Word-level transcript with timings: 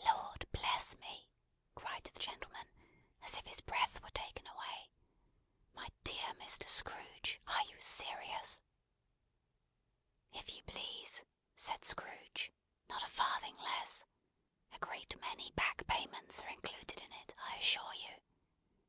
"Lord 0.00 0.48
bless 0.50 0.96
me!" 0.98 1.30
cried 1.76 2.02
the 2.02 2.18
gentleman, 2.18 2.66
as 3.22 3.34
if 3.36 3.46
his 3.46 3.60
breath 3.60 4.02
were 4.02 4.10
taken 4.10 4.44
away. 4.48 4.90
"My 5.74 5.86
dear 6.02 6.34
Mr. 6.34 6.68
Scrooge, 6.68 7.40
are 7.46 7.62
you 7.66 7.80
serious?" 7.80 8.64
"If 10.32 10.56
you 10.56 10.62
please," 10.64 11.24
said 11.54 11.84
Scrooge. 11.84 12.50
"Not 12.88 13.04
a 13.04 13.08
farthing 13.08 13.58
less. 13.58 14.04
A 14.72 14.78
great 14.80 15.14
many 15.20 15.52
back 15.52 15.86
payments 15.86 16.42
are 16.42 16.48
included 16.50 17.00
in 17.00 17.12
it, 17.12 17.36
I 17.38 17.54
assure 17.54 17.94
you. 17.94 18.16